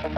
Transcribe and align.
Xin 0.00 0.12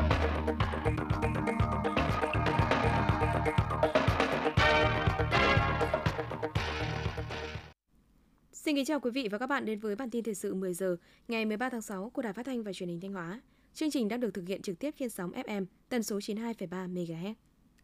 kính 8.76 8.84
chào 8.84 9.00
quý 9.00 9.10
vị 9.10 9.28
và 9.30 9.38
các 9.38 9.46
bạn 9.46 9.64
đến 9.64 9.78
với 9.78 9.96
bản 9.96 10.10
tin 10.10 10.24
thời 10.24 10.34
sự 10.34 10.54
10 10.54 10.74
giờ 10.74 10.96
ngày 11.28 11.44
13 11.44 11.68
tháng 11.68 11.82
6 11.82 12.10
của 12.10 12.22
Đài 12.22 12.32
Phát 12.32 12.46
thanh 12.46 12.62
và 12.62 12.72
Truyền 12.72 12.88
hình 12.88 13.00
Thanh 13.00 13.12
Hóa. 13.12 13.40
Chương 13.74 13.90
trình 13.90 14.08
đang 14.08 14.20
được 14.20 14.34
thực 14.34 14.48
hiện 14.48 14.62
trực 14.62 14.78
tiếp 14.78 14.94
trên 14.98 15.10
sóng 15.10 15.32
FM 15.32 15.66
tần 15.88 16.02
số 16.02 16.18
92,3 16.18 16.94
MHz. 16.94 17.34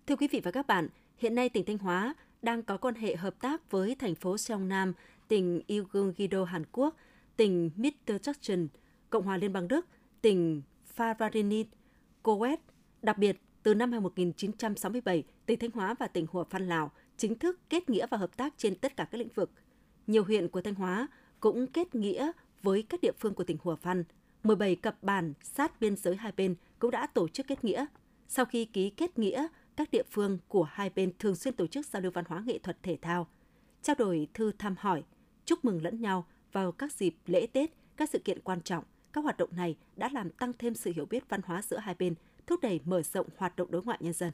Thưa 0.07 0.17
quý 0.17 0.29
vị 0.29 0.41
và 0.45 0.51
các 0.51 0.67
bạn, 0.67 0.89
hiện 1.17 1.35
nay 1.35 1.49
tỉnh 1.49 1.65
Thanh 1.65 1.79
Hóa 1.79 2.15
đang 2.43 2.62
có 2.62 2.77
quan 2.77 2.95
hệ 2.95 3.17
hợp 3.17 3.41
tác 3.41 3.71
với 3.71 3.95
thành 3.95 4.15
phố 4.15 4.39
Seongnam, 4.39 4.93
tỉnh 5.29 5.62
Gyeonggi-do 5.69 6.45
Hàn 6.45 6.65
Quốc, 6.73 6.96
tỉnh 7.37 7.71
Midterjunction, 7.77 8.67
Cộng 9.11 9.25
hòa 9.25 9.37
Liên 9.37 9.53
bang 9.53 9.69
Đức, 9.69 9.87
tỉnh 10.23 10.62
Phavarini, 10.87 11.65
Coet, 12.23 12.61
Đặc 13.03 13.19
biệt, 13.19 13.37
từ 13.63 13.75
năm 13.75 13.91
1967, 13.91 15.25
tỉnh 15.47 15.59
Thanh 15.59 15.71
Hóa 15.71 15.95
và 15.99 16.07
tỉnh 16.07 16.27
Hủa 16.31 16.45
Phan 16.45 16.69
Lào 16.69 16.93
chính 17.17 17.39
thức 17.39 17.61
kết 17.71 17.91
nghĩa 17.91 18.07
và 18.07 18.17
hợp 18.17 18.37
tác 18.37 18.55
trên 18.57 18.75
tất 18.75 18.97
cả 18.97 19.05
các 19.05 19.19
lĩnh 19.19 19.29
vực. 19.35 19.51
Nhiều 20.07 20.25
huyện 20.25 20.49
của 20.49 20.61
Thanh 20.61 20.75
Hóa 20.75 21.09
cũng 21.41 21.67
kết 21.67 21.95
nghĩa 21.95 22.33
với 22.63 22.83
các 22.83 23.01
địa 23.01 23.13
phương 23.19 23.35
của 23.35 23.45
tỉnh 23.45 23.57
Hủa 23.63 23.77
Phan. 23.77 24.05
17 24.45 24.77
cặp 24.77 25.03
bản 25.03 25.33
sát 25.43 25.81
biên 25.81 25.97
giới 25.97 26.17
hai 26.17 26.33
bên 26.37 26.55
cũng 26.79 26.91
đã 26.91 27.07
tổ 27.07 27.29
chức 27.29 27.47
kết 27.47 27.65
nghĩa. 27.65 27.87
Sau 28.29 28.45
khi 28.45 28.65
ký 28.65 28.91
kết 28.91 29.19
nghĩa, 29.19 29.47
các 29.77 29.91
địa 29.91 30.03
phương 30.11 30.39
của 30.49 30.63
hai 30.63 30.91
bên 30.91 31.13
thường 31.19 31.37
xuyên 31.37 31.55
tổ 31.55 31.66
chức 31.66 31.87
giao 31.87 32.03
lưu 32.03 32.13
văn 32.13 32.25
hóa 32.29 32.43
nghệ 32.47 32.59
thuật 32.59 32.83
thể 32.83 32.99
thao, 33.03 33.29
trao 33.83 33.97
đổi 33.99 34.29
thư 34.35 34.53
thăm 34.53 34.75
hỏi, 34.79 35.03
chúc 35.45 35.65
mừng 35.65 35.83
lẫn 35.83 36.01
nhau 36.01 36.27
vào 36.53 36.73
các 36.73 36.93
dịp 36.93 37.15
lễ 37.27 37.47
Tết, 37.47 37.71
các 37.97 38.11
sự 38.11 38.19
kiện 38.19 38.41
quan 38.41 38.61
trọng. 38.61 38.85
Các 39.12 39.25
hoạt 39.25 39.37
động 39.37 39.51
này 39.57 39.77
đã 39.97 40.11
làm 40.12 40.30
tăng 40.30 40.53
thêm 40.59 40.75
sự 40.75 40.93
hiểu 40.97 41.07
biết 41.07 41.29
văn 41.29 41.41
hóa 41.45 41.62
giữa 41.62 41.79
hai 41.79 41.95
bên, 41.99 42.15
thúc 42.47 42.61
đẩy 42.62 42.80
mở 42.85 43.02
rộng 43.02 43.27
hoạt 43.37 43.57
động 43.57 43.71
đối 43.71 43.82
ngoại 43.82 43.99
nhân 44.01 44.13
dân. 44.13 44.32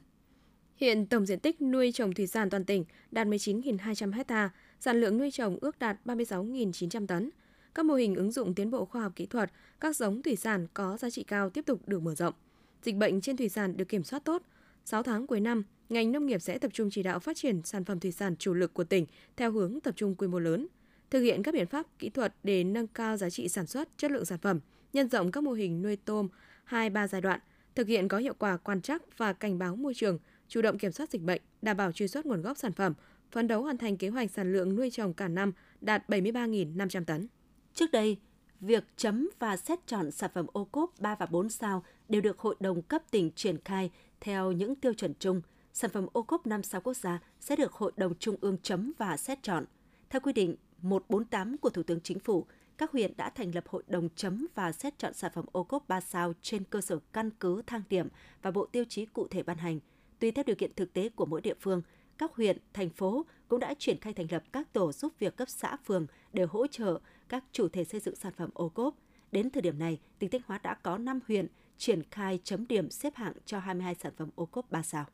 Hiện 0.75 1.05
tổng 1.05 1.25
diện 1.25 1.39
tích 1.39 1.61
nuôi 1.61 1.91
trồng 1.91 2.13
thủy 2.13 2.27
sản 2.27 2.49
toàn 2.49 2.65
tỉnh 2.65 2.85
đạt 3.11 3.27
19.200 3.27 4.23
ha, 4.27 4.49
sản 4.79 5.01
lượng 5.01 5.17
nuôi 5.17 5.31
trồng 5.31 5.57
ước 5.61 5.79
đạt 5.79 5.97
36.900 6.05 7.07
tấn. 7.07 7.29
Các 7.75 7.85
mô 7.85 7.93
hình 7.93 8.15
ứng 8.15 8.31
dụng 8.31 8.53
tiến 8.53 8.71
bộ 8.71 8.85
khoa 8.85 9.01
học 9.01 9.11
kỹ 9.15 9.25
thuật, 9.25 9.51
các 9.79 9.95
giống 9.95 10.21
thủy 10.21 10.35
sản 10.35 10.67
có 10.73 10.97
giá 10.97 11.09
trị 11.09 11.23
cao 11.23 11.49
tiếp 11.49 11.65
tục 11.65 11.87
được 11.87 12.01
mở 12.01 12.15
rộng. 12.15 12.33
Dịch 12.81 12.95
bệnh 12.95 13.21
trên 13.21 13.37
thủy 13.37 13.49
sản 13.49 13.77
được 13.77 13.89
kiểm 13.89 14.03
soát 14.03 14.23
tốt. 14.23 14.41
6 14.85 15.03
tháng 15.03 15.27
cuối 15.27 15.39
năm, 15.39 15.63
ngành 15.89 16.11
nông 16.11 16.25
nghiệp 16.25 16.41
sẽ 16.41 16.57
tập 16.57 16.71
trung 16.73 16.89
chỉ 16.91 17.03
đạo 17.03 17.19
phát 17.19 17.37
triển 17.37 17.61
sản 17.63 17.85
phẩm 17.85 17.99
thủy 17.99 18.11
sản 18.11 18.35
chủ 18.35 18.53
lực 18.53 18.73
của 18.73 18.83
tỉnh 18.83 19.05
theo 19.37 19.51
hướng 19.51 19.79
tập 19.79 19.93
trung 19.97 20.15
quy 20.15 20.27
mô 20.27 20.39
lớn, 20.39 20.67
thực 21.09 21.21
hiện 21.21 21.43
các 21.43 21.53
biện 21.53 21.67
pháp 21.67 21.85
kỹ 21.99 22.09
thuật 22.09 22.35
để 22.43 22.63
nâng 22.63 22.87
cao 22.87 23.17
giá 23.17 23.29
trị 23.29 23.47
sản 23.47 23.65
xuất, 23.65 23.89
chất 23.97 24.11
lượng 24.11 24.25
sản 24.25 24.39
phẩm, 24.39 24.59
nhân 24.95 25.09
rộng 25.09 25.31
các 25.31 25.43
mô 25.43 25.51
hình 25.51 25.81
nuôi 25.81 25.95
tôm 25.95 26.27
2-3 26.69 27.07
giai 27.07 27.21
đoạn, 27.21 27.39
thực 27.75 27.87
hiện 27.87 28.07
có 28.07 28.17
hiệu 28.17 28.33
quả 28.39 28.57
quan 28.57 28.81
trắc 28.81 29.17
và 29.17 29.33
cảnh 29.33 29.57
báo 29.59 29.75
môi 29.75 29.93
trường, 29.93 30.19
chủ 30.47 30.61
động 30.61 30.77
kiểm 30.77 30.91
soát 30.91 31.09
dịch 31.09 31.21
bệnh, 31.21 31.41
đảm 31.61 31.77
bảo 31.77 31.91
truy 31.91 32.07
xuất 32.07 32.25
nguồn 32.25 32.41
gốc 32.41 32.57
sản 32.57 32.71
phẩm, 32.71 32.93
phấn 33.31 33.47
đấu 33.47 33.63
hoàn 33.63 33.77
thành 33.77 33.97
kế 33.97 34.09
hoạch 34.09 34.31
sản 34.31 34.53
lượng 34.53 34.75
nuôi 34.75 34.89
trồng 34.89 35.13
cả 35.13 35.27
năm 35.27 35.51
đạt 35.81 36.09
73.500 36.09 37.05
tấn. 37.05 37.27
Trước 37.73 37.91
đây, 37.91 38.17
việc 38.61 38.83
chấm 38.95 39.29
và 39.39 39.57
xét 39.57 39.79
chọn 39.87 40.11
sản 40.11 40.31
phẩm 40.33 40.45
ô 40.53 40.65
cốp 40.65 40.93
3 40.99 41.15
và 41.15 41.25
4 41.25 41.49
sao 41.49 41.83
đều 42.09 42.21
được 42.21 42.39
Hội 42.39 42.55
đồng 42.59 42.81
cấp 42.81 43.01
tỉnh 43.11 43.31
triển 43.35 43.57
khai 43.65 43.91
theo 44.21 44.51
những 44.51 44.75
tiêu 44.75 44.93
chuẩn 44.93 45.13
chung. 45.19 45.41
Sản 45.73 45.91
phẩm 45.91 46.07
ô 46.13 46.23
cốp 46.23 46.47
5 46.47 46.63
sao 46.63 46.81
quốc 46.81 46.97
gia 46.97 47.19
sẽ 47.39 47.55
được 47.55 47.73
Hội 47.73 47.91
đồng 47.97 48.15
Trung 48.19 48.35
ương 48.41 48.57
chấm 48.61 48.91
và 48.97 49.17
xét 49.17 49.43
chọn. 49.43 49.65
Theo 50.09 50.19
quy 50.19 50.33
định 50.33 50.55
148 50.81 51.57
của 51.57 51.69
Thủ 51.69 51.83
tướng 51.83 52.01
Chính 52.01 52.19
phủ, 52.19 52.45
các 52.77 52.91
huyện 52.91 53.17
đã 53.17 53.29
thành 53.29 53.55
lập 53.55 53.63
hội 53.67 53.83
đồng 53.87 54.09
chấm 54.15 54.47
và 54.55 54.71
xét 54.71 54.99
chọn 54.99 55.13
sản 55.13 55.31
phẩm 55.35 55.45
ô 55.51 55.63
cốp 55.63 55.87
3 55.87 56.01
sao 56.01 56.33
trên 56.41 56.63
cơ 56.63 56.81
sở 56.81 56.99
căn 57.13 57.29
cứ 57.39 57.61
thang 57.67 57.81
điểm 57.89 58.07
và 58.41 58.51
bộ 58.51 58.65
tiêu 58.65 58.83
chí 58.89 59.05
cụ 59.05 59.27
thể 59.27 59.43
ban 59.43 59.57
hành. 59.57 59.79
Tùy 60.19 60.31
theo 60.31 60.43
điều 60.43 60.55
kiện 60.55 60.73
thực 60.75 60.93
tế 60.93 61.09
của 61.09 61.25
mỗi 61.25 61.41
địa 61.41 61.53
phương, 61.61 61.81
các 62.17 62.31
huyện, 62.33 62.57
thành 62.73 62.89
phố 62.89 63.25
cũng 63.47 63.59
đã 63.59 63.73
triển 63.73 63.99
khai 63.99 64.13
thành 64.13 64.27
lập 64.29 64.43
các 64.51 64.73
tổ 64.73 64.91
giúp 64.91 65.13
việc 65.19 65.35
cấp 65.35 65.49
xã 65.49 65.77
phường 65.85 66.07
để 66.33 66.43
hỗ 66.43 66.67
trợ 66.67 66.99
các 67.29 67.43
chủ 67.51 67.69
thể 67.69 67.83
xây 67.83 67.99
dựng 67.99 68.15
sản 68.15 68.33
phẩm 68.37 68.49
ô 68.53 68.69
cốp. 68.69 68.95
Đến 69.31 69.49
thời 69.49 69.61
điểm 69.61 69.79
này, 69.79 69.99
tỉnh 70.19 70.29
Thanh 70.29 70.41
Hóa 70.45 70.57
đã 70.63 70.73
có 70.73 70.97
5 70.97 71.19
huyện 71.27 71.47
triển 71.77 72.03
khai 72.11 72.39
chấm 72.43 72.67
điểm 72.67 72.89
xếp 72.89 73.15
hạng 73.15 73.33
cho 73.45 73.59
22 73.59 73.95
sản 73.95 74.13
phẩm 74.17 74.29
ô 74.35 74.45
cốp 74.45 74.71
3 74.71 74.83
sao. 74.83 75.05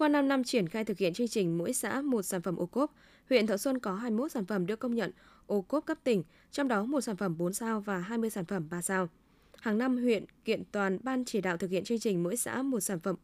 Qua 0.00 0.08
5 0.08 0.28
năm 0.28 0.44
triển 0.44 0.68
khai 0.68 0.84
thực 0.84 0.98
hiện 0.98 1.14
chương 1.14 1.28
trình 1.28 1.58
mỗi 1.58 1.72
xã 1.72 2.00
một 2.00 2.22
sản 2.22 2.42
phẩm 2.42 2.56
ô 2.56 2.66
cốp, 2.66 2.94
huyện 3.28 3.46
Thọ 3.46 3.56
Xuân 3.56 3.78
có 3.78 3.94
21 3.94 4.32
sản 4.32 4.46
phẩm 4.46 4.66
được 4.66 4.78
công 4.78 4.94
nhận 4.94 5.10
ô 5.46 5.62
cốp 5.62 5.86
cấp 5.86 5.98
tỉnh, 6.04 6.22
trong 6.50 6.68
đó 6.68 6.84
một 6.84 7.00
sản 7.00 7.16
phẩm 7.16 7.38
4 7.38 7.52
sao 7.52 7.80
và 7.80 7.98
20 7.98 8.30
sản 8.30 8.44
phẩm 8.44 8.68
3 8.70 8.82
sao. 8.82 9.08
Hàng 9.60 9.78
năm, 9.78 9.96
huyện 9.96 10.24
kiện 10.44 10.62
toàn 10.72 10.98
ban 11.02 11.24
chỉ 11.24 11.40
đạo 11.40 11.56
thực 11.56 11.70
hiện 11.70 11.84
chương 11.84 11.98
trình 11.98 12.22
mỗi 12.22 12.36
xã 12.36 12.62
một 12.62 12.80
sản 12.80 13.00
phẩm 13.00 13.16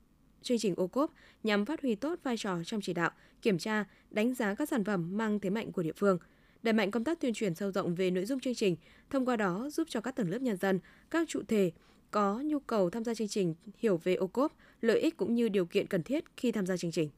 chương 0.43 0.59
trình 0.59 0.75
ô 0.77 0.87
cốp 0.87 1.13
nhằm 1.43 1.65
phát 1.65 1.83
huy 1.83 1.95
tốt 1.95 2.19
vai 2.23 2.37
trò 2.37 2.59
trong 2.65 2.81
chỉ 2.81 2.93
đạo, 2.93 3.11
kiểm 3.43 3.59
tra, 3.59 3.85
đánh 4.11 4.35
giá 4.35 4.55
các 4.55 4.69
sản 4.69 4.85
phẩm 4.85 5.17
mang 5.17 5.41
thế 5.41 5.51
mạnh 5.51 5.73
của 5.73 5.83
địa 5.83 5.93
phương, 5.97 6.19
đẩy 6.63 6.73
mạnh 6.73 6.91
công 6.91 7.05
tác 7.05 7.21
tuyên 7.21 7.35
truyền 7.35 7.55
sâu 7.55 7.71
rộng 7.71 7.95
về 7.95 8.11
nội 8.11 8.25
dung 8.25 8.41
chương 8.41 8.55
trình, 8.55 8.77
thông 9.11 9.27
qua 9.27 9.37
đó 9.37 9.69
giúp 9.73 9.89
cho 9.91 10.01
các 10.01 10.17
tầng 10.17 10.31
lớp 10.31 10.43
nhân 10.43 10.57
dân, 10.57 10.81
các 11.11 11.29
trụ 11.29 11.43
thể 11.49 11.73
có 12.17 12.41
nhu 12.45 12.59
cầu 12.59 12.91
tham 12.91 13.05
gia 13.05 13.15
chương 13.15 13.29
trình 13.29 13.55
hiểu 13.79 13.97
về 13.97 14.15
ô 14.15 14.27
cốp, 14.27 14.53
lợi 14.81 15.01
ích 15.01 15.17
cũng 15.17 15.35
như 15.35 15.49
điều 15.49 15.67
kiện 15.67 15.87
cần 15.87 16.03
thiết 16.03 16.25
khi 16.37 16.53
tham 16.53 16.67
gia 16.67 16.77
chương 16.77 16.91
trình. 16.91 17.11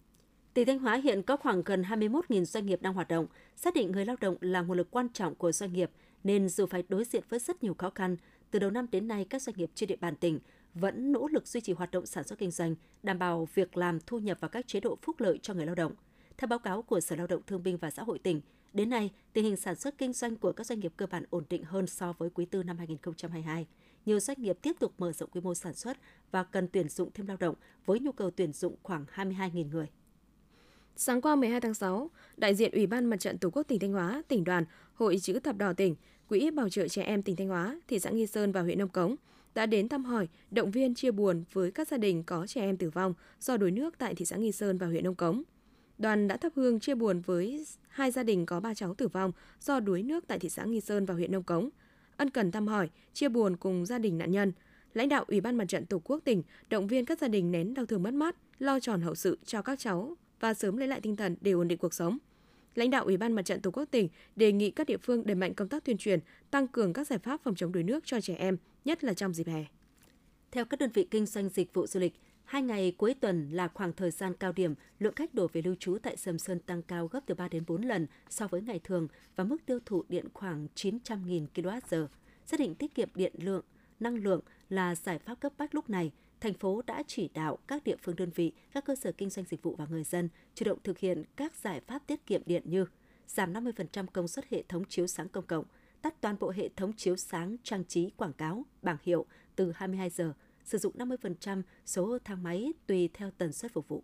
Tỉnh 0.54 0.66
Thanh 0.66 0.78
Hóa 0.78 0.96
hiện 0.96 1.22
có 1.22 1.36
khoảng 1.36 1.62
gần 1.62 1.82
21.000 1.82 2.44
doanh 2.44 2.66
nghiệp 2.66 2.82
đang 2.82 2.94
hoạt 2.94 3.08
động, 3.08 3.26
xác 3.56 3.74
định 3.74 3.92
người 3.92 4.04
lao 4.04 4.16
động 4.20 4.36
là 4.40 4.60
nguồn 4.60 4.76
lực 4.76 4.90
quan 4.90 5.08
trọng 5.08 5.34
của 5.34 5.52
doanh 5.52 5.72
nghiệp, 5.72 5.90
nên 6.24 6.48
dù 6.48 6.66
phải 6.66 6.84
đối 6.88 7.04
diện 7.04 7.22
với 7.28 7.38
rất 7.38 7.62
nhiều 7.62 7.74
khó 7.74 7.90
khăn, 7.90 8.16
từ 8.50 8.58
đầu 8.58 8.70
năm 8.70 8.86
đến 8.92 9.08
nay 9.08 9.26
các 9.30 9.42
doanh 9.42 9.56
nghiệp 9.56 9.70
trên 9.74 9.88
địa 9.88 9.96
bàn 9.96 10.16
tỉnh 10.16 10.38
vẫn 10.74 11.12
nỗ 11.12 11.28
lực 11.28 11.46
duy 11.46 11.60
trì 11.60 11.72
hoạt 11.72 11.90
động 11.90 12.06
sản 12.06 12.24
xuất 12.24 12.38
kinh 12.38 12.50
doanh, 12.50 12.74
đảm 13.02 13.18
bảo 13.18 13.48
việc 13.54 13.76
làm 13.76 13.98
thu 14.06 14.18
nhập 14.18 14.38
và 14.40 14.48
các 14.48 14.66
chế 14.66 14.80
độ 14.80 14.98
phúc 15.02 15.20
lợi 15.20 15.38
cho 15.42 15.54
người 15.54 15.66
lao 15.66 15.74
động. 15.74 15.92
Theo 16.38 16.48
báo 16.48 16.58
cáo 16.58 16.82
của 16.82 17.00
Sở 17.00 17.16
Lao 17.16 17.26
động 17.26 17.42
Thương 17.46 17.62
binh 17.62 17.76
và 17.76 17.90
Xã 17.90 18.02
hội 18.02 18.18
tỉnh, 18.18 18.40
đến 18.72 18.90
nay, 18.90 19.10
tình 19.32 19.44
hình 19.44 19.56
sản 19.56 19.74
xuất 19.74 19.98
kinh 19.98 20.12
doanh 20.12 20.36
của 20.36 20.52
các 20.52 20.66
doanh 20.66 20.80
nghiệp 20.80 20.92
cơ 20.96 21.06
bản 21.06 21.24
ổn 21.30 21.44
định 21.50 21.64
hơn 21.64 21.86
so 21.86 22.12
với 22.18 22.30
quý 22.34 22.44
tư 22.44 22.62
năm 22.62 22.78
2022. 22.78 23.66
Nhiều 24.06 24.20
doanh 24.20 24.42
nghiệp 24.42 24.58
tiếp 24.62 24.76
tục 24.80 24.92
mở 24.98 25.12
rộng 25.12 25.30
quy 25.30 25.40
mô 25.40 25.54
sản 25.54 25.74
xuất 25.74 25.96
và 26.30 26.44
cần 26.44 26.68
tuyển 26.68 26.88
dụng 26.88 27.10
thêm 27.14 27.26
lao 27.26 27.36
động 27.36 27.54
với 27.86 28.00
nhu 28.00 28.12
cầu 28.12 28.30
tuyển 28.30 28.52
dụng 28.52 28.76
khoảng 28.82 29.04
22.000 29.14 29.70
người. 29.70 29.86
Sáng 30.96 31.20
qua 31.20 31.36
12 31.36 31.60
tháng 31.60 31.74
6, 31.74 32.10
đại 32.36 32.54
diện 32.54 32.72
Ủy 32.72 32.86
ban 32.86 33.04
Mặt 33.04 33.20
trận 33.20 33.38
Tổ 33.38 33.50
quốc 33.50 33.62
tỉnh 33.62 33.78
Thanh 33.78 33.92
Hóa, 33.92 34.22
tỉnh 34.28 34.44
đoàn, 34.44 34.64
Hội 34.94 35.18
chữ 35.18 35.40
thập 35.40 35.56
đỏ 35.56 35.72
tỉnh, 35.72 35.96
Quỹ 36.28 36.50
bảo 36.50 36.68
trợ 36.68 36.88
trẻ 36.88 37.02
em 37.02 37.22
tỉnh 37.22 37.36
Thanh 37.36 37.48
Hóa, 37.48 37.80
thị 37.88 37.98
xã 37.98 38.10
Nghi 38.10 38.26
Sơn 38.26 38.52
và 38.52 38.60
huyện 38.62 38.78
Nông 38.78 38.88
Cống 38.88 39.16
đã 39.54 39.66
đến 39.66 39.88
thăm 39.88 40.04
hỏi, 40.04 40.28
động 40.50 40.70
viên 40.70 40.94
chia 40.94 41.10
buồn 41.10 41.44
với 41.52 41.70
các 41.70 41.88
gia 41.88 41.96
đình 41.96 42.22
có 42.22 42.46
trẻ 42.46 42.60
em 42.60 42.76
tử 42.76 42.90
vong 42.90 43.14
do 43.40 43.56
đuối 43.56 43.70
nước 43.70 43.98
tại 43.98 44.14
thị 44.14 44.24
xã 44.24 44.36
Nghi 44.36 44.52
Sơn 44.52 44.78
và 44.78 44.86
huyện 44.86 45.04
Nông 45.04 45.14
Cống. 45.14 45.42
Đoàn 45.98 46.28
đã 46.28 46.36
thắp 46.36 46.52
hương 46.56 46.80
chia 46.80 46.94
buồn 46.94 47.20
với 47.20 47.66
hai 47.88 48.10
gia 48.10 48.22
đình 48.22 48.46
có 48.46 48.60
ba 48.60 48.74
cháu 48.74 48.94
tử 48.94 49.08
vong 49.08 49.32
do 49.60 49.80
đuối 49.80 50.02
nước 50.02 50.24
tại 50.26 50.38
thị 50.38 50.48
xã 50.48 50.64
Nghi 50.64 50.80
Sơn 50.80 51.06
và 51.06 51.14
huyện 51.14 51.32
Nông 51.32 51.42
Cống. 51.42 51.70
Ân 52.18 52.30
cần 52.30 52.50
thăm 52.50 52.66
hỏi, 52.66 52.88
chia 53.12 53.28
buồn 53.28 53.56
cùng 53.56 53.86
gia 53.86 53.98
đình 53.98 54.18
nạn 54.18 54.30
nhân. 54.30 54.52
Lãnh 54.94 55.08
đạo 55.08 55.24
Ủy 55.28 55.40
ban 55.40 55.56
Mặt 55.56 55.64
trận 55.68 55.86
Tổ 55.86 55.98
quốc 56.04 56.20
tỉnh 56.24 56.42
động 56.70 56.86
viên 56.86 57.04
các 57.04 57.18
gia 57.18 57.28
đình 57.28 57.50
nén 57.50 57.74
đau 57.74 57.86
thương 57.86 58.02
mất 58.02 58.14
mát, 58.14 58.36
lo 58.58 58.80
tròn 58.80 59.00
hậu 59.00 59.14
sự 59.14 59.38
cho 59.44 59.62
các 59.62 59.78
cháu 59.78 60.16
và 60.40 60.54
sớm 60.54 60.76
lấy 60.76 60.88
lại 60.88 61.00
tinh 61.00 61.16
thần 61.16 61.36
để 61.40 61.52
ổn 61.52 61.68
định 61.68 61.78
cuộc 61.78 61.94
sống. 61.94 62.18
Lãnh 62.74 62.90
đạo 62.90 63.04
Ủy 63.04 63.16
ban 63.16 63.32
Mặt 63.32 63.42
trận 63.42 63.60
Tổ 63.60 63.70
quốc 63.70 63.84
tỉnh 63.90 64.08
đề 64.36 64.52
nghị 64.52 64.70
các 64.70 64.86
địa 64.86 64.96
phương 64.96 65.26
đẩy 65.26 65.34
mạnh 65.34 65.54
công 65.54 65.68
tác 65.68 65.84
tuyên 65.84 65.98
truyền, 65.98 66.20
tăng 66.50 66.68
cường 66.68 66.92
các 66.92 67.06
giải 67.06 67.18
pháp 67.18 67.40
phòng 67.44 67.54
chống 67.54 67.72
đuối 67.72 67.82
nước 67.82 68.06
cho 68.06 68.20
trẻ 68.20 68.34
em, 68.34 68.56
nhất 68.84 69.04
là 69.04 69.14
trong 69.14 69.34
dịp 69.34 69.46
hè. 69.46 69.64
Theo 70.50 70.64
các 70.64 70.80
đơn 70.80 70.90
vị 70.94 71.06
kinh 71.10 71.26
doanh 71.26 71.48
dịch 71.48 71.74
vụ 71.74 71.86
du 71.86 72.00
lịch, 72.00 72.14
hai 72.48 72.62
ngày 72.62 72.92
cuối 72.98 73.14
tuần 73.14 73.50
là 73.50 73.68
khoảng 73.68 73.92
thời 73.92 74.10
gian 74.10 74.34
cao 74.34 74.52
điểm, 74.52 74.74
lượng 74.98 75.14
khách 75.14 75.34
đổ 75.34 75.48
về 75.52 75.62
lưu 75.62 75.74
trú 75.74 75.98
tại 76.02 76.16
Sầm 76.16 76.38
Sơn 76.38 76.60
tăng 76.60 76.82
cao 76.82 77.06
gấp 77.06 77.20
từ 77.26 77.34
3 77.34 77.48
đến 77.48 77.64
4 77.66 77.82
lần 77.82 78.06
so 78.28 78.48
với 78.48 78.62
ngày 78.62 78.80
thường 78.84 79.08
và 79.36 79.44
mức 79.44 79.56
tiêu 79.66 79.78
thụ 79.86 80.04
điện 80.08 80.28
khoảng 80.34 80.66
900.000 80.74 81.46
kWh. 81.54 82.06
Xác 82.46 82.60
định 82.60 82.74
tiết 82.74 82.94
kiệm 82.94 83.08
điện 83.14 83.32
lượng, 83.38 83.64
năng 84.00 84.16
lượng 84.16 84.40
là 84.68 84.94
giải 84.94 85.18
pháp 85.18 85.40
cấp 85.40 85.52
bách 85.58 85.74
lúc 85.74 85.90
này– 85.90 86.12
thành 86.40 86.54
phố 86.54 86.82
đã 86.86 87.02
chỉ 87.06 87.30
đạo 87.34 87.58
các 87.66 87.84
địa 87.84 87.96
phương 88.02 88.16
đơn 88.16 88.30
vị, 88.34 88.52
các 88.72 88.84
cơ 88.84 88.94
sở 88.94 89.12
kinh 89.12 89.30
doanh 89.30 89.46
dịch 89.46 89.62
vụ 89.62 89.74
và 89.78 89.86
người 89.90 90.04
dân 90.04 90.28
chủ 90.54 90.64
động 90.64 90.78
thực 90.84 90.98
hiện 90.98 91.24
các 91.36 91.54
giải 91.56 91.80
pháp 91.80 92.02
tiết 92.06 92.26
kiệm 92.26 92.42
điện 92.46 92.62
như 92.64 92.86
giảm 93.26 93.52
50% 93.52 94.06
công 94.12 94.28
suất 94.28 94.44
hệ 94.50 94.62
thống 94.68 94.84
chiếu 94.88 95.06
sáng 95.06 95.28
công 95.28 95.46
cộng, 95.46 95.64
tắt 96.02 96.20
toàn 96.20 96.36
bộ 96.40 96.50
hệ 96.50 96.68
thống 96.76 96.92
chiếu 96.96 97.16
sáng 97.16 97.56
trang 97.62 97.84
trí 97.84 98.10
quảng 98.16 98.32
cáo, 98.32 98.64
bảng 98.82 98.96
hiệu 99.02 99.26
từ 99.56 99.72
22 99.74 100.10
giờ, 100.10 100.32
sử 100.68 100.78
dụng 100.78 100.94
50% 100.96 101.62
số 101.86 102.18
thang 102.24 102.42
máy 102.42 102.72
tùy 102.86 103.08
theo 103.14 103.30
tần 103.38 103.52
suất 103.52 103.72
phục 103.72 103.88
vụ. 103.88 104.02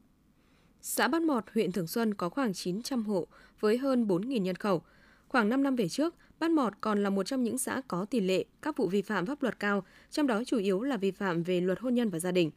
Xã 0.81 1.09
Bát 1.09 1.23
Mọt, 1.23 1.45
huyện 1.55 1.73
Thường 1.73 1.87
Xuân 1.87 2.15
có 2.15 2.29
khoảng 2.29 2.55
900 2.55 3.05
hộ 3.05 3.27
với 3.61 3.79
hơn 3.79 4.07
4.000 4.07 4.43
nhân 4.43 4.57
khẩu. 4.57 4.83
Khoảng 5.29 5.49
5 5.49 5.63
năm 5.63 5.77
về 5.77 5.89
trước, 5.89 6.15
Bát 6.39 6.51
Mọt 6.51 6.73
còn 6.81 7.03
là 7.03 7.11
một 7.11 7.27
trong 7.27 7.43
những 7.43 7.59
xã 7.59 7.83
có 7.89 8.05
tỷ 8.05 8.21
lệ 8.21 8.45
các 8.63 8.77
vụ 8.77 8.89
vi 8.89 9.03
phạm 9.03 9.27
pháp 9.27 9.43
luật 9.43 9.61
cao, 9.61 9.85
trong 10.11 10.27
đó 10.27 10.45
chủ 10.45 10.59
yếu 10.59 10.83
là 10.83 10.97
vi 10.97 11.11
phạm 11.11 11.43
về 11.43 11.61
luật 11.61 11.81
hôn 11.81 11.95
nhân 11.95 12.11
và 12.11 12.19
gia 12.19 12.33
đình. 12.33 12.51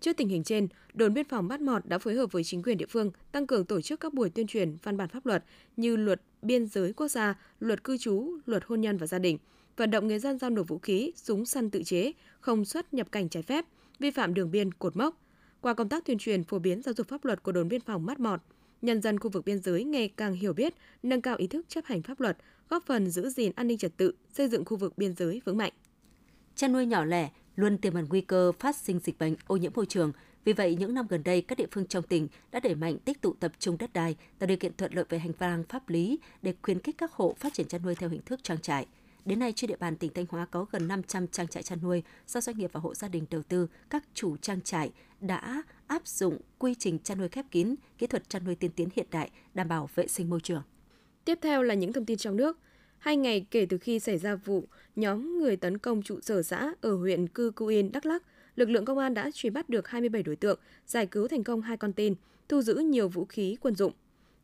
Trước 0.00 0.16
tình 0.16 0.28
hình 0.28 0.44
trên, 0.44 0.68
đồn 0.94 1.14
biên 1.14 1.28
phòng 1.28 1.48
Bát 1.48 1.60
Mọt 1.60 1.86
đã 1.86 1.98
phối 1.98 2.14
hợp 2.14 2.32
với 2.32 2.44
chính 2.44 2.62
quyền 2.62 2.78
địa 2.78 2.86
phương 2.88 3.10
tăng 3.32 3.46
cường 3.46 3.64
tổ 3.64 3.80
chức 3.80 4.00
các 4.00 4.14
buổi 4.14 4.30
tuyên 4.30 4.46
truyền 4.46 4.76
văn 4.82 4.96
bản 4.96 5.08
pháp 5.08 5.26
luật 5.26 5.44
như 5.76 5.96
luật 5.96 6.20
biên 6.42 6.66
giới 6.66 6.92
quốc 6.92 7.08
gia, 7.08 7.34
luật 7.60 7.84
cư 7.84 7.98
trú, 7.98 8.36
luật 8.46 8.64
hôn 8.64 8.80
nhân 8.80 8.96
và 8.96 9.06
gia 9.06 9.18
đình, 9.18 9.38
vận 9.76 9.90
động 9.90 10.08
người 10.08 10.18
dân 10.18 10.38
giao 10.38 10.50
nộp 10.50 10.68
vũ 10.68 10.78
khí, 10.78 11.12
súng 11.16 11.46
săn 11.46 11.70
tự 11.70 11.82
chế, 11.82 12.12
không 12.40 12.64
xuất 12.64 12.94
nhập 12.94 13.12
cảnh 13.12 13.28
trái 13.28 13.42
phép, 13.42 13.64
vi 13.98 14.10
phạm 14.10 14.34
đường 14.34 14.50
biên, 14.50 14.72
cột 14.72 14.96
mốc. 14.96 15.20
Qua 15.60 15.74
công 15.74 15.88
tác 15.88 16.04
tuyên 16.04 16.18
truyền 16.18 16.44
phổ 16.44 16.58
biến 16.58 16.82
giáo 16.82 16.94
dục 16.94 17.08
pháp 17.08 17.24
luật 17.24 17.42
của 17.42 17.52
đồn 17.52 17.68
biên 17.68 17.80
phòng 17.80 18.06
Mát 18.06 18.20
Mọt, 18.20 18.40
nhân 18.82 19.02
dân 19.02 19.18
khu 19.18 19.30
vực 19.30 19.44
biên 19.44 19.58
giới 19.58 19.84
ngày 19.84 20.08
càng 20.16 20.34
hiểu 20.34 20.52
biết, 20.52 20.74
nâng 21.02 21.20
cao 21.20 21.36
ý 21.36 21.46
thức 21.46 21.66
chấp 21.68 21.84
hành 21.84 22.02
pháp 22.02 22.20
luật, 22.20 22.36
góp 22.68 22.86
phần 22.86 23.10
giữ 23.10 23.30
gìn 23.30 23.52
an 23.56 23.66
ninh 23.66 23.78
trật 23.78 23.96
tự, 23.96 24.14
xây 24.32 24.48
dựng 24.48 24.64
khu 24.64 24.76
vực 24.76 24.98
biên 24.98 25.14
giới 25.14 25.42
vững 25.44 25.56
mạnh. 25.56 25.72
Chăn 26.54 26.72
nuôi 26.72 26.86
nhỏ 26.86 27.04
lẻ 27.04 27.30
luôn 27.56 27.78
tiềm 27.78 27.94
ẩn 27.94 28.06
nguy 28.08 28.20
cơ 28.20 28.52
phát 28.52 28.76
sinh 28.76 28.98
dịch 28.98 29.18
bệnh, 29.18 29.36
ô 29.46 29.56
nhiễm 29.56 29.72
môi 29.74 29.86
trường. 29.86 30.12
Vì 30.44 30.52
vậy, 30.52 30.76
những 30.80 30.94
năm 30.94 31.06
gần 31.08 31.22
đây, 31.24 31.42
các 31.42 31.58
địa 31.58 31.66
phương 31.70 31.86
trong 31.86 32.02
tỉnh 32.02 32.28
đã 32.52 32.60
đẩy 32.60 32.74
mạnh 32.74 32.98
tích 32.98 33.20
tụ 33.20 33.34
tập 33.40 33.52
trung 33.58 33.78
đất 33.78 33.92
đai, 33.92 34.16
tạo 34.38 34.46
điều 34.46 34.56
kiện 34.56 34.76
thuận 34.76 34.94
lợi 34.94 35.04
về 35.08 35.18
hành 35.18 35.32
lang 35.38 35.64
pháp 35.68 35.88
lý 35.88 36.18
để 36.42 36.54
khuyến 36.62 36.80
khích 36.80 36.98
các 36.98 37.12
hộ 37.12 37.36
phát 37.38 37.54
triển 37.54 37.68
chăn 37.68 37.82
nuôi 37.82 37.94
theo 37.94 38.08
hình 38.10 38.22
thức 38.26 38.40
trang 38.42 38.60
trại. 38.60 38.86
Đến 39.24 39.38
nay, 39.38 39.52
trên 39.52 39.68
địa 39.68 39.76
bàn 39.76 39.96
tỉnh 39.96 40.12
Thanh 40.14 40.26
Hóa 40.28 40.44
có 40.44 40.66
gần 40.70 40.88
500 40.88 41.26
trang 41.26 41.48
trại 41.48 41.62
chăn 41.62 41.78
nuôi 41.82 42.02
do 42.26 42.40
doanh 42.40 42.58
nghiệp 42.58 42.70
và 42.72 42.80
hộ 42.80 42.94
gia 42.94 43.08
đình 43.08 43.24
đầu 43.30 43.42
tư. 43.42 43.66
Các 43.90 44.04
chủ 44.14 44.36
trang 44.36 44.60
trại 44.60 44.90
đã 45.20 45.62
áp 45.86 46.06
dụng 46.06 46.38
quy 46.58 46.74
trình 46.74 46.98
chăn 46.98 47.18
nuôi 47.18 47.28
khép 47.28 47.46
kín, 47.50 47.74
kỹ 47.98 48.06
thuật 48.06 48.28
chăn 48.28 48.44
nuôi 48.44 48.54
tiên 48.54 48.70
tiến 48.76 48.88
hiện 48.96 49.06
đại, 49.10 49.30
đảm 49.54 49.68
bảo 49.68 49.88
vệ 49.94 50.06
sinh 50.06 50.30
môi 50.30 50.40
trường. 50.40 50.62
Tiếp 51.24 51.38
theo 51.42 51.62
là 51.62 51.74
những 51.74 51.92
thông 51.92 52.04
tin 52.04 52.18
trong 52.18 52.36
nước. 52.36 52.58
Hai 52.98 53.16
ngày 53.16 53.46
kể 53.50 53.66
từ 53.66 53.78
khi 53.78 53.98
xảy 53.98 54.18
ra 54.18 54.34
vụ 54.34 54.64
nhóm 54.96 55.38
người 55.38 55.56
tấn 55.56 55.78
công 55.78 56.02
trụ 56.02 56.20
sở 56.20 56.42
xã 56.42 56.72
ở 56.80 56.96
huyện 56.96 57.28
Cư 57.28 57.50
Cư 57.56 57.70
Yên, 57.70 57.92
Đắk 57.92 58.06
Lắk, 58.06 58.22
lực 58.56 58.68
lượng 58.68 58.84
công 58.84 58.98
an 58.98 59.14
đã 59.14 59.30
truy 59.34 59.50
bắt 59.50 59.68
được 59.68 59.88
27 59.88 60.22
đối 60.22 60.36
tượng, 60.36 60.60
giải 60.86 61.06
cứu 61.06 61.28
thành 61.28 61.44
công 61.44 61.62
hai 61.62 61.76
con 61.76 61.92
tin, 61.92 62.14
thu 62.48 62.62
giữ 62.62 62.74
nhiều 62.74 63.08
vũ 63.08 63.24
khí 63.24 63.56
quân 63.60 63.74
dụng. 63.74 63.92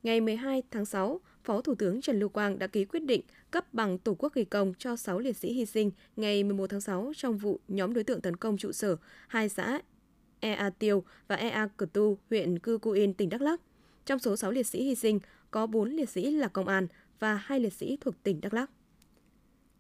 Ngày 0.03 0.21
12 0.21 0.63
tháng 0.71 0.85
6, 0.85 1.21
Phó 1.51 1.61
Thủ 1.61 1.75
tướng 1.75 2.01
Trần 2.01 2.19
Lưu 2.19 2.29
Quang 2.29 2.59
đã 2.59 2.67
ký 2.67 2.85
quyết 2.85 3.01
định 3.01 3.21
cấp 3.51 3.75
bằng 3.75 3.99
Tổ 3.99 4.15
quốc 4.15 4.35
ghi 4.35 4.45
công 4.45 4.75
cho 4.79 4.97
6 4.97 5.19
liệt 5.19 5.37
sĩ 5.37 5.53
hy 5.53 5.67
sinh 5.67 5.91
ngày 6.17 6.45
11 6.45 6.71
tháng 6.71 6.81
6 6.81 7.13
trong 7.17 7.39
vụ 7.39 7.61
nhóm 7.69 7.95
đối 7.95 8.05
tượng 8.05 8.21
tấn 8.21 8.37
công 8.37 8.57
trụ 8.57 8.73
sở 8.73 8.97
hai 9.29 9.49
xã 9.49 9.81
Ea 10.41 10.71
Tiêu 10.71 11.05
và 11.29 11.37
Ea 11.37 11.69
Cử 11.79 11.87
Tu, 11.87 12.19
huyện 12.31 12.59
Cư 12.59 12.79
Cu 12.79 12.91
Yên, 12.91 13.15
tỉnh 13.15 13.29
Đắk 13.29 13.43
Lắk. 13.43 13.61
Trong 14.07 14.19
số 14.19 14.37
6 14.37 14.51
liệt 14.51 14.67
sĩ 14.67 14.83
hy 14.83 14.95
sinh, 14.95 15.21
có 15.51 15.67
4 15.67 15.91
liệt 15.91 16.09
sĩ 16.09 16.31
là 16.31 16.49
công 16.49 16.69
an 16.69 16.87
và 17.19 17.35
2 17.35 17.61
liệt 17.61 17.73
sĩ 17.73 17.99
thuộc 18.01 18.15
tỉnh 18.23 18.41
Đắk 18.41 18.55
Lắk. 18.55 18.71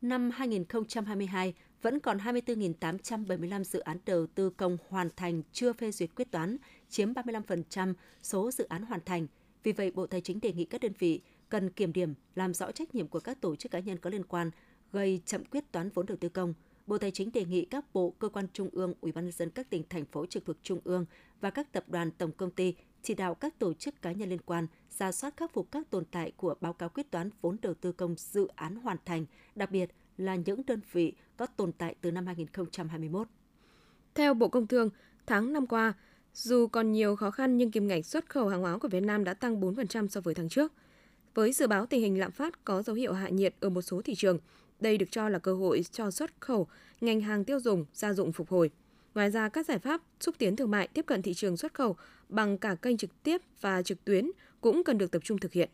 Năm 0.03 0.31
2022, 0.31 1.55
vẫn 1.83 2.01
còn 2.01 2.19
24.875 2.19 3.65
dự 3.65 3.79
án 3.79 3.99
đầu 4.07 4.27
tư 4.27 4.51
công 4.51 4.77
hoàn 4.89 5.09
thành 5.17 5.43
chưa 5.53 5.73
phê 5.73 5.91
duyệt 5.93 6.11
quyết 6.17 6.31
toán, 6.31 6.57
chiếm 6.89 7.13
35% 7.13 7.95
số 8.23 8.51
dự 8.51 8.65
án 8.65 8.83
hoàn 8.83 9.01
thành. 9.05 9.27
Vì 9.63 9.73
vậy, 9.73 9.91
Bộ 9.91 10.07
Tài 10.07 10.21
chính 10.21 10.41
đề 10.41 10.53
nghị 10.53 10.65
các 10.65 10.81
đơn 10.81 10.93
vị 10.99 11.21
cần 11.51 11.71
kiểm 11.71 11.93
điểm, 11.93 12.15
làm 12.35 12.55
rõ 12.55 12.73
trách 12.73 12.95
nhiệm 12.95 13.09
của 13.09 13.21
các 13.21 13.41
tổ 13.41 13.57
chức 13.57 13.73
cá 13.73 13.79
nhân 13.79 13.99
có 13.99 14.11
liên 14.11 14.25
quan 14.25 14.51
gây 14.93 15.21
chậm 15.27 15.45
quyết 15.45 15.73
toán 15.73 15.91
vốn 15.95 16.07
đầu 16.07 16.17
tư 16.21 16.29
công. 16.29 16.55
Bộ 16.87 16.99
Tài 16.99 17.11
chính 17.11 17.33
đề 17.33 17.45
nghị 17.45 17.65
các 17.65 17.85
bộ, 17.95 18.15
cơ 18.19 18.29
quan 18.29 18.47
trung 18.53 18.69
ương, 18.73 18.95
ủy 19.01 19.13
ban 19.13 19.25
nhân 19.25 19.33
dân 19.33 19.51
các 19.51 19.71
tỉnh 19.71 19.83
thành 19.89 20.05
phố 20.05 20.27
trực 20.27 20.45
thuộc 20.45 20.57
trung 20.63 20.81
ương 20.85 21.05
và 21.41 21.51
các 21.51 21.73
tập 21.73 21.85
đoàn 21.89 22.11
tổng 22.11 22.33
công 22.33 22.51
ty 22.51 22.75
chỉ 23.03 23.15
đạo 23.15 23.35
các 23.35 23.59
tổ 23.59 23.75
chức 23.75 24.03
cá 24.03 24.13
nhân 24.13 24.29
liên 24.29 24.41
quan 24.47 24.67
ra 24.99 25.13
soát 25.13 25.37
khắc 25.37 25.53
phục 25.53 25.73
các 25.73 25.91
tồn 25.91 26.05
tại 26.05 26.33
của 26.37 26.55
báo 26.61 26.73
cáo 26.73 26.89
quyết 26.89 27.11
toán 27.11 27.31
vốn 27.41 27.57
đầu 27.63 27.75
tư 27.75 27.93
công 27.93 28.15
dự 28.19 28.49
án 28.55 28.77
hoàn 28.77 28.97
thành, 29.05 29.27
đặc 29.55 29.71
biệt 29.71 29.91
là 30.19 30.37
những 30.37 30.67
đơn 30.67 30.81
vị 30.93 31.13
có 31.37 31.47
tồn 31.47 31.73
tại 31.73 31.95
từ 32.01 32.11
năm 32.11 32.27
2021. 32.27 33.29
Theo 34.15 34.35
Bộ 34.35 34.49
Công 34.49 34.67
Thương, 34.67 34.91
tháng 35.27 35.53
năm 35.53 35.67
qua, 35.67 35.95
dù 36.35 36.67
còn 36.67 36.93
nhiều 36.93 37.17
khó 37.17 37.31
khăn 37.31 37.57
nhưng 37.57 37.71
kim 37.71 37.87
ngạch 37.87 38.07
xuất 38.07 38.31
khẩu 38.31 38.49
hàng 38.49 38.61
hóa 38.61 38.79
của 38.79 38.89
Việt 38.89 39.03
Nam 39.03 39.25
đã 39.25 39.35
tăng 39.35 39.61
4% 39.61 40.09
so 40.09 40.21
với 40.21 40.35
tháng 40.35 40.49
trước. 40.49 40.73
Với 41.35 41.53
dự 41.53 41.67
báo 41.67 41.87
tình 41.87 42.01
hình 42.01 42.19
lạm 42.19 42.31
phát 42.31 42.65
có 42.65 42.83
dấu 42.83 42.97
hiệu 42.97 43.13
hạ 43.13 43.29
nhiệt 43.29 43.55
ở 43.61 43.69
một 43.69 43.83
số 43.83 44.03
thị 44.03 44.15
trường, 44.15 44.39
đây 44.81 44.99
được 44.99 45.07
cho 45.11 45.29
là 45.29 45.39
cơ 45.39 45.55
hội 45.55 45.85
cho 45.93 46.11
xuất 46.11 46.41
khẩu 46.41 46.67
ngành 47.01 47.21
hàng 47.21 47.45
tiêu 47.45 47.61
dùng, 47.61 47.85
gia 47.95 48.13
dụng 48.13 48.33
phục 48.33 48.49
hồi. 48.49 48.71
Ngoài 49.15 49.31
ra, 49.31 49.49
các 49.49 49.67
giải 49.67 49.79
pháp 49.79 50.01
xúc 50.21 50.35
tiến 50.39 50.57
thương 50.57 50.71
mại 50.71 50.89
tiếp 50.89 51.07
cận 51.07 51.23
thị 51.23 51.35
trường 51.35 51.57
xuất 51.57 51.75
khẩu 51.75 51.97
bằng 52.29 52.59
cả 52.59 52.75
kênh 52.75 52.97
trực 52.97 53.23
tiếp 53.23 53.41
và 53.61 53.83
trực 53.83 54.05
tuyến 54.05 54.31
cũng 54.61 54.85
cần 54.85 54.99
được 54.99 55.11
tập 55.11 55.23
trung 55.25 55.39
thực 55.39 55.53
hiện. 55.53 55.71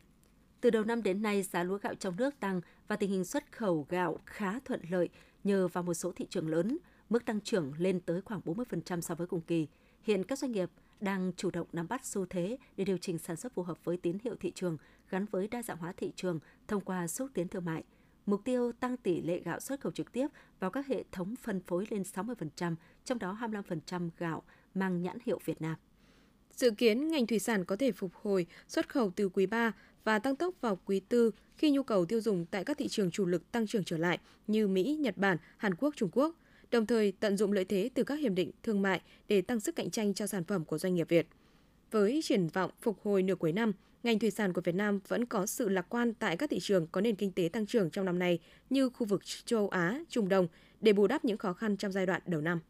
Từ 0.60 0.70
đầu 0.70 0.84
năm 0.84 1.02
đến 1.02 1.22
nay, 1.22 1.42
giá 1.42 1.62
lúa 1.62 1.78
gạo 1.78 1.94
trong 1.94 2.16
nước 2.16 2.40
tăng 2.40 2.60
và 2.88 2.96
tình 2.96 3.10
hình 3.10 3.24
xuất 3.24 3.52
khẩu 3.52 3.86
gạo 3.88 4.18
khá 4.26 4.60
thuận 4.64 4.80
lợi 4.90 5.08
nhờ 5.44 5.68
vào 5.68 5.84
một 5.84 5.94
số 5.94 6.12
thị 6.12 6.26
trường 6.30 6.48
lớn, 6.48 6.78
mức 7.10 7.24
tăng 7.24 7.40
trưởng 7.40 7.72
lên 7.78 8.00
tới 8.00 8.20
khoảng 8.20 8.40
40% 8.44 9.00
so 9.00 9.14
với 9.14 9.26
cùng 9.26 9.40
kỳ. 9.40 9.66
Hiện 10.02 10.24
các 10.24 10.38
doanh 10.38 10.52
nghiệp 10.52 10.70
đang 11.00 11.32
chủ 11.36 11.50
động 11.50 11.66
nắm 11.72 11.88
bắt 11.88 12.06
xu 12.06 12.26
thế 12.26 12.56
để 12.76 12.84
điều 12.84 12.98
chỉnh 12.98 13.18
sản 13.18 13.36
xuất 13.36 13.54
phù 13.54 13.62
hợp 13.62 13.84
với 13.84 13.96
tín 13.96 14.18
hiệu 14.24 14.34
thị 14.40 14.52
trường 14.54 14.76
gắn 15.10 15.26
với 15.30 15.48
đa 15.48 15.62
dạng 15.62 15.78
hóa 15.78 15.92
thị 15.96 16.12
trường 16.16 16.38
thông 16.68 16.80
qua 16.80 17.08
xúc 17.08 17.30
tiến 17.34 17.48
thương 17.48 17.64
mại. 17.64 17.84
Mục 18.26 18.40
tiêu 18.44 18.72
tăng 18.72 18.96
tỷ 18.96 19.20
lệ 19.20 19.40
gạo 19.44 19.60
xuất 19.60 19.80
khẩu 19.80 19.92
trực 19.92 20.12
tiếp 20.12 20.26
vào 20.60 20.70
các 20.70 20.86
hệ 20.86 21.04
thống 21.12 21.36
phân 21.36 21.60
phối 21.60 21.86
lên 21.90 22.02
60%, 22.02 22.74
trong 23.04 23.18
đó 23.18 23.38
25% 23.40 24.08
gạo 24.18 24.42
mang 24.74 25.02
nhãn 25.02 25.18
hiệu 25.26 25.40
Việt 25.44 25.62
Nam. 25.62 25.76
Dự 26.52 26.70
kiến 26.70 27.08
ngành 27.08 27.26
thủy 27.26 27.38
sản 27.38 27.64
có 27.64 27.76
thể 27.76 27.92
phục 27.92 28.14
hồi 28.14 28.46
xuất 28.68 28.88
khẩu 28.88 29.10
từ 29.16 29.28
quý 29.28 29.46
3 29.46 29.72
và 30.04 30.18
tăng 30.18 30.36
tốc 30.36 30.54
vào 30.60 30.78
quý 30.84 31.00
4 31.10 31.30
khi 31.56 31.70
nhu 31.70 31.82
cầu 31.82 32.04
tiêu 32.04 32.20
dùng 32.20 32.46
tại 32.50 32.64
các 32.64 32.78
thị 32.78 32.88
trường 32.88 33.10
chủ 33.10 33.26
lực 33.26 33.52
tăng 33.52 33.66
trưởng 33.66 33.84
trở 33.84 33.98
lại 33.98 34.18
như 34.46 34.68
Mỹ, 34.68 34.96
Nhật 35.00 35.16
Bản, 35.16 35.36
Hàn 35.56 35.74
Quốc, 35.74 35.96
Trung 35.96 36.10
Quốc, 36.12 36.36
đồng 36.70 36.86
thời 36.86 37.12
tận 37.12 37.36
dụng 37.36 37.52
lợi 37.52 37.64
thế 37.64 37.90
từ 37.94 38.04
các 38.04 38.14
hiệp 38.18 38.32
định 38.32 38.50
thương 38.62 38.82
mại 38.82 39.00
để 39.28 39.42
tăng 39.42 39.60
sức 39.60 39.76
cạnh 39.76 39.90
tranh 39.90 40.14
cho 40.14 40.26
sản 40.26 40.44
phẩm 40.44 40.64
của 40.64 40.78
doanh 40.78 40.94
nghiệp 40.94 41.08
Việt. 41.08 41.26
Với 41.90 42.20
triển 42.24 42.48
vọng 42.48 42.70
phục 42.80 42.98
hồi 43.02 43.22
nửa 43.22 43.34
cuối 43.34 43.52
năm, 43.52 43.72
ngành 44.06 44.18
thủy 44.18 44.30
sản 44.30 44.52
của 44.52 44.60
Việt 44.60 44.74
Nam 44.74 45.00
vẫn 45.08 45.24
có 45.24 45.46
sự 45.46 45.68
lạc 45.68 45.86
quan 45.88 46.14
tại 46.14 46.36
các 46.36 46.50
thị 46.50 46.58
trường 46.60 46.86
có 46.86 47.00
nền 47.00 47.16
kinh 47.16 47.32
tế 47.32 47.48
tăng 47.52 47.66
trưởng 47.66 47.90
trong 47.90 48.04
năm 48.04 48.18
nay 48.18 48.38
như 48.70 48.90
khu 48.90 49.06
vực 49.06 49.22
châu 49.44 49.68
Á, 49.68 50.00
Trung 50.08 50.28
Đông 50.28 50.48
để 50.80 50.92
bù 50.92 51.06
đắp 51.06 51.24
những 51.24 51.38
khó 51.38 51.52
khăn 51.52 51.76
trong 51.76 51.92
giai 51.92 52.06
đoạn 52.06 52.22
đầu 52.26 52.40
năm. 52.40 52.60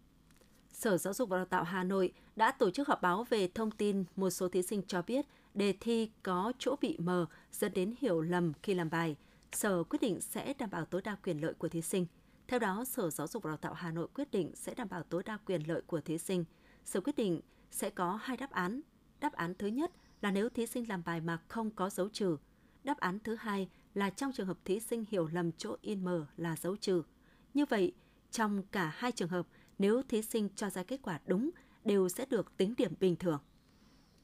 Sở 0.73 0.99
Giáo 0.99 1.15
dục 1.15 1.29
và 1.29 1.37
Đào 1.37 1.47
tạo 1.47 1.65
Hà 1.65 1.85
Nội 1.85 2.13
đã 2.37 2.53
tổ 2.53 2.71
chức 2.71 2.89
họp 2.89 3.03
báo 3.03 3.25
về 3.31 3.49
thông 3.55 3.71
tin 3.71 4.05
một 4.17 4.31
số 4.31 4.49
thí 4.49 4.63
sinh 4.63 4.83
cho 4.87 5.03
biết 5.03 5.27
đề 5.55 5.75
thi 5.81 6.11
có 6.23 6.53
chỗ 6.59 6.77
bị 6.81 6.97
mờ 6.99 7.27
dẫn 7.53 7.73
đến 7.75 7.95
hiểu 8.01 8.21
lầm 8.21 8.53
khi 8.63 8.75
làm 8.75 8.91
bài. 8.91 9.17
Sở 9.53 9.83
quyết 9.83 10.01
định 10.03 10.21
sẽ 10.21 10.55
đảm 10.59 10.71
bảo 10.71 10.85
tối 10.85 11.03
đa 11.05 11.17
quyền 11.23 11.39
lợi 11.39 11.55
của 11.55 11.69
thí 11.69 11.83
sinh. 11.83 12.07
Theo 12.49 12.59
đó, 12.59 12.85
Sở 12.85 13.11
Giáo 13.11 13.27
dục 13.27 13.43
và 13.43 13.51
Đào 13.51 13.57
tạo 13.57 13.75
Hà 13.75 13.91
Nội 13.91 14.09
quyết 14.15 14.31
định 14.31 14.53
sẽ 14.55 14.75
đảm 14.75 14.89
bảo 14.89 15.03
tối 15.03 15.23
đa 15.23 15.39
quyền 15.47 15.63
lợi 15.69 15.83
của 15.87 16.01
thí 16.01 16.19
sinh. 16.19 16.45
Sở 16.85 17.01
quyết 17.01 17.17
định 17.17 17.41
sẽ 17.71 17.91
có 17.91 18.19
hai 18.23 18.37
đáp 18.37 18.51
án. 18.51 18.81
Đáp 19.21 19.33
án 19.33 19.55
thứ 19.55 19.67
nhất 19.67 19.91
là 20.21 20.31
nếu 20.31 20.49
thí 20.49 20.67
sinh 20.67 20.89
làm 20.89 21.03
bài 21.07 21.21
mà 21.21 21.39
không 21.49 21.71
có 21.71 21.91
dấu 21.91 22.09
trừ. 22.09 22.37
Đáp 22.85 23.01
án 23.01 23.19
thứ 23.25 23.35
hai 23.35 23.69
là 23.95 24.11
trong 24.11 24.33
trường 24.33 24.47
hợp 24.47 24.59
thí 24.65 24.81
sinh 24.81 25.05
hiểu 25.11 25.29
lầm 25.33 25.53
chỗ 25.53 25.77
in 25.81 26.05
mờ 26.05 26.27
là 26.37 26.57
dấu 26.57 26.77
trừ. 26.77 27.03
Như 27.55 27.65
vậy, 27.67 27.93
trong 28.31 28.63
cả 28.73 28.93
hai 28.97 29.13
trường 29.13 29.29
hợp, 29.29 29.47
nếu 29.79 30.03
thí 30.09 30.23
sinh 30.23 30.49
cho 30.57 30.71
ra 30.71 30.83
kết 30.83 31.01
quả 31.03 31.21
đúng, 31.27 31.51
đều 31.85 32.09
sẽ 32.09 32.27
được 32.31 32.57
tính 32.57 32.75
điểm 32.77 32.93
bình 33.01 33.17
thường. 33.17 33.41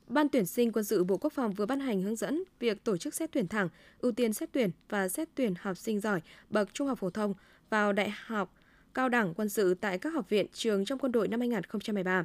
Ban 0.07 0.29
tuyển 0.29 0.47
sinh 0.47 0.73
quân 0.73 0.85
sự 0.85 1.05
Bộ 1.05 1.17
Quốc 1.17 1.33
phòng 1.33 1.53
vừa 1.53 1.67
ban 1.67 1.81
hành 1.81 2.03
hướng 2.03 2.17
dẫn 2.17 2.43
việc 2.59 2.85
tổ 2.85 2.97
chức 2.97 3.15
xét 3.15 3.33
tuyển 3.33 3.49
thẳng, 3.49 3.69
ưu 3.99 4.13
tiên 4.13 4.33
xét 4.33 4.53
tuyển 4.53 4.71
và 4.89 5.09
xét 5.09 5.29
tuyển 5.35 5.55
học 5.61 5.77
sinh 5.77 6.01
giỏi 6.01 6.21
bậc 6.51 6.75
trung 6.75 6.89
học 6.89 6.99
phổ 6.99 7.11
thông 7.11 7.35
vào 7.71 7.93
đại 7.93 8.13
học, 8.27 8.55
cao 8.95 9.09
đẳng 9.09 9.35
quân 9.35 9.49
sự 9.49 9.75
tại 9.75 9.99
các 9.99 10.15
học 10.15 10.29
viện 10.29 10.47
trường 10.53 10.85
trong 10.85 10.99
quân 10.99 11.13
đội 11.13 11.29
năm 11.29 11.41
2013. 11.41 12.25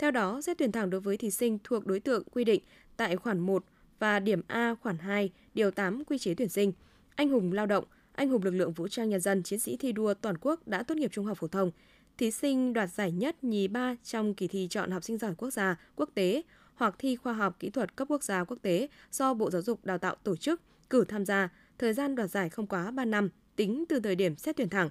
Theo 0.00 0.10
đó, 0.10 0.40
xét 0.40 0.58
tuyển 0.58 0.72
thẳng 0.72 0.90
đối 0.90 1.00
với 1.00 1.16
thí 1.16 1.30
sinh 1.30 1.58
thuộc 1.64 1.86
đối 1.86 2.00
tượng 2.00 2.22
quy 2.24 2.44
định 2.44 2.62
tại 2.96 3.16
khoản 3.16 3.40
1 3.40 3.64
và 3.98 4.20
điểm 4.20 4.42
A 4.46 4.74
khoản 4.74 4.98
2, 4.98 5.30
điều 5.54 5.70
8 5.70 6.04
quy 6.04 6.18
chế 6.18 6.34
tuyển 6.34 6.48
sinh. 6.48 6.72
Anh 7.14 7.28
hùng 7.28 7.52
lao 7.52 7.66
động, 7.66 7.84
anh 8.12 8.28
hùng 8.28 8.42
lực 8.42 8.50
lượng 8.50 8.72
vũ 8.72 8.88
trang 8.88 9.08
nhân 9.08 9.20
dân, 9.20 9.42
chiến 9.42 9.58
sĩ 9.58 9.76
thi 9.76 9.92
đua 9.92 10.14
toàn 10.14 10.38
quốc 10.40 10.68
đã 10.68 10.82
tốt 10.82 10.94
nghiệp 10.94 11.10
trung 11.12 11.24
học 11.24 11.38
phổ 11.38 11.48
thông. 11.48 11.70
Thí 12.18 12.30
sinh 12.30 12.72
đoạt 12.72 12.90
giải 12.90 13.12
nhất 13.12 13.44
nhì 13.44 13.68
ba 13.68 13.96
trong 14.04 14.34
kỳ 14.34 14.48
thi 14.48 14.66
chọn 14.70 14.90
học 14.90 15.04
sinh 15.04 15.18
giỏi 15.18 15.34
quốc 15.34 15.50
gia, 15.50 15.76
quốc 15.96 16.10
tế 16.14 16.42
hoặc 16.74 16.94
thi 16.98 17.16
khoa 17.16 17.32
học 17.32 17.56
kỹ 17.60 17.70
thuật 17.70 17.96
cấp 17.96 18.08
quốc 18.10 18.22
gia 18.22 18.44
quốc 18.44 18.58
tế 18.62 18.88
do 19.12 19.34
Bộ 19.34 19.50
Giáo 19.50 19.62
dục 19.62 19.84
Đào 19.84 19.98
tạo 19.98 20.14
tổ 20.24 20.36
chức, 20.36 20.60
cử 20.90 21.04
tham 21.04 21.24
gia, 21.24 21.48
thời 21.78 21.92
gian 21.92 22.14
đoạt 22.14 22.30
giải 22.30 22.48
không 22.48 22.66
quá 22.66 22.90
3 22.90 23.04
năm, 23.04 23.28
tính 23.56 23.84
từ 23.88 24.00
thời 24.00 24.16
điểm 24.16 24.36
xét 24.36 24.56
tuyển 24.56 24.68
thẳng. 24.68 24.90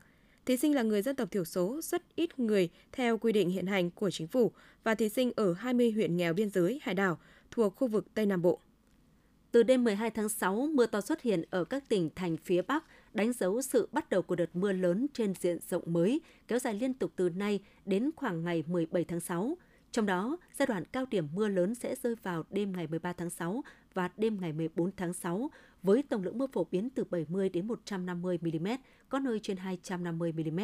Thí 0.50 0.58
sinh 0.58 0.76
là 0.76 0.84
người 0.84 1.02
dân 1.02 1.16
tộc 1.16 1.32
thiểu 1.32 1.46
số 1.46 1.80
rất 1.84 2.16
ít 2.16 2.40
người 2.40 2.70
theo 2.92 3.18
quy 3.18 3.32
định 3.32 3.50
hiện 3.50 3.68
hành 3.68 3.92
của 3.92 4.12
chính 4.12 4.28
phủ 4.28 4.52
và 4.84 4.96
thí 4.96 5.10
sinh 5.10 5.32
ở 5.36 5.54
20 5.54 5.92
huyện 5.92 6.18
nghèo 6.18 6.34
biên 6.34 6.50
giới, 6.50 6.80
hải 6.84 6.96
đảo 6.96 7.20
thuộc 7.52 7.76
khu 7.76 7.88
vực 7.88 8.06
Tây 8.14 8.26
Nam 8.26 8.42
Bộ. 8.42 8.60
Từ 9.52 9.64
đêm 9.64 9.84
12 9.84 10.10
tháng 10.10 10.30
6, 10.30 10.68
mưa 10.74 10.86
to 10.86 11.02
xuất 11.02 11.22
hiện 11.22 11.44
ở 11.50 11.64
các 11.64 11.90
tỉnh 11.90 12.10
thành 12.16 12.38
phía 12.38 12.62
Bắc, 12.62 12.84
đánh 13.14 13.34
dấu 13.34 13.62
sự 13.62 13.88
bắt 13.92 14.10
đầu 14.10 14.22
của 14.22 14.36
đợt 14.36 14.56
mưa 14.56 14.72
lớn 14.72 15.08
trên 15.14 15.34
diện 15.40 15.58
rộng 15.70 15.84
mới, 15.86 16.22
kéo 16.48 16.60
dài 16.60 16.74
liên 16.74 16.94
tục 16.94 17.12
từ 17.16 17.30
nay 17.30 17.60
đến 17.86 18.10
khoảng 18.16 18.44
ngày 18.44 18.64
17 18.68 19.04
tháng 19.04 19.20
6. 19.20 19.58
Trong 19.92 20.06
đó, 20.06 20.38
giai 20.60 20.68
đoạn 20.68 20.84
cao 20.86 21.06
điểm 21.12 21.28
mưa 21.34 21.48
lớn 21.48 21.76
sẽ 21.76 21.96
rơi 22.04 22.16
vào 22.24 22.44
đêm 22.50 22.72
ngày 22.72 22.88
13 22.88 23.14
tháng 23.14 23.30
6 23.30 23.64
và 23.94 24.10
đêm 24.18 24.38
ngày 24.42 24.54
14 24.54 24.92
tháng 24.98 25.14
6, 25.14 25.50
với 25.84 26.04
tổng 26.04 26.24
lượng 26.24 26.38
mưa 26.38 26.48
phổ 26.54 26.68
biến 26.72 26.90
từ 26.90 27.04
70 27.04 27.50
đến 27.50 27.68
150 27.68 28.40
mm, 28.42 28.68
có 29.10 29.20
nơi 29.20 29.40
trên 29.40 29.58
250 29.58 30.34
mm. 30.34 30.60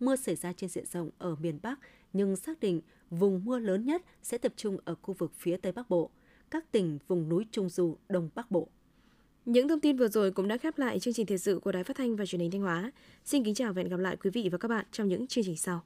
Mưa 0.00 0.16
xảy 0.16 0.36
ra 0.36 0.52
trên 0.52 0.70
diện 0.70 0.86
rộng 0.86 1.10
ở 1.18 1.34
miền 1.34 1.58
Bắc, 1.62 1.78
nhưng 2.12 2.36
xác 2.36 2.60
định 2.60 2.80
vùng 3.10 3.44
mưa 3.44 3.58
lớn 3.58 3.86
nhất 3.86 4.02
sẽ 4.22 4.38
tập 4.38 4.52
trung 4.56 4.78
ở 4.84 4.94
khu 5.02 5.14
vực 5.14 5.32
phía 5.36 5.56
Tây 5.56 5.72
Bắc 5.72 5.90
Bộ, 5.90 6.10
các 6.50 6.72
tỉnh 6.72 6.98
vùng 7.08 7.28
núi 7.28 7.46
Trung 7.50 7.68
Du, 7.68 7.96
Đông 8.08 8.30
Bắc 8.34 8.50
Bộ. 8.50 8.68
Những 9.44 9.68
thông 9.68 9.80
tin 9.80 9.96
vừa 9.96 10.08
rồi 10.08 10.30
cũng 10.30 10.48
đã 10.48 10.56
khép 10.56 10.78
lại 10.78 11.00
chương 11.00 11.14
trình 11.14 11.26
thời 11.26 11.38
sự 11.38 11.58
của 11.58 11.72
Đài 11.72 11.84
Phát 11.84 11.96
thanh 11.96 12.16
và 12.16 12.26
Truyền 12.26 12.40
hình 12.40 12.50
Thanh 12.50 12.60
Hóa. 12.60 12.92
Xin 13.24 13.44
kính 13.44 13.54
chào 13.54 13.72
và 13.72 13.82
hẹn 13.82 13.88
gặp 13.88 14.00
lại 14.00 14.16
quý 14.16 14.30
vị 14.30 14.48
và 14.52 14.58
các 14.58 14.68
bạn 14.68 14.86
trong 14.92 15.08
những 15.08 15.26
chương 15.26 15.44
trình 15.44 15.56
sau. 15.56 15.82